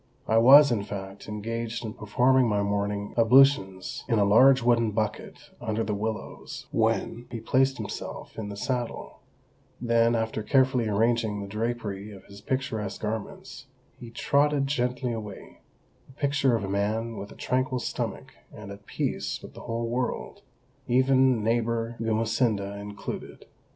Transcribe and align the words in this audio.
I 0.27 0.39
was, 0.39 0.71
in 0.71 0.81
fact, 0.81 1.27
engaged 1.27 1.85
in 1.85 1.93
performing 1.93 2.47
my 2.49 2.63
morning 2.63 3.13
ablutions 3.19 4.03
in 4.07 4.17
a 4.17 4.25
large 4.25 4.63
wooden 4.63 4.89
bucket 4.89 5.51
under 5.61 5.83
the 5.83 5.93
willows 5.93 6.65
when 6.71 7.27
he 7.29 7.39
placed 7.39 7.77
himself 7.77 8.35
in 8.35 8.49
the 8.49 8.57
saddle; 8.57 9.19
then, 9.79 10.15
after 10.15 10.41
carefully 10.41 10.87
arranging 10.87 11.39
the 11.39 11.47
drapery 11.47 12.11
of 12.13 12.25
his 12.25 12.41
picturesque 12.41 12.99
garments, 13.01 13.67
he 13.99 14.09
trotted 14.09 14.65
gently 14.65 15.11
away, 15.13 15.59
the 16.07 16.13
picture 16.13 16.55
of 16.55 16.63
a 16.63 16.67
man 16.67 17.15
with 17.17 17.31
a 17.31 17.35
tranquil 17.35 17.77
stomach 17.77 18.33
and 18.51 18.71
at 18.71 18.87
peace 18.87 19.39
with 19.43 19.53
the 19.53 19.61
whole 19.61 19.87
world, 19.87 20.41
even 20.87 21.43
neighbour 21.43 21.95
Gumesinda 22.01 22.75
included. 22.79 23.45